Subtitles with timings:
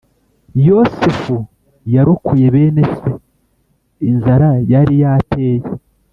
[0.67, 1.35] Yosefu
[1.93, 3.09] yarokoye bene se
[4.09, 5.65] inzara yari yateye